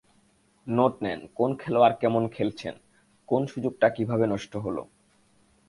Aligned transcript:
Note 0.67 0.93
নেন 1.01 1.19
কোন 1.35 1.51
খেলোয়াড় 1.55 1.95
কেমন 1.99 2.23
খেলছেন, 2.27 2.75
কোন 3.29 3.41
সুযোগটা 3.45 3.87
কীভাবে 3.89 4.25
নষ্ট 4.27 4.53
হলো। 4.55 4.83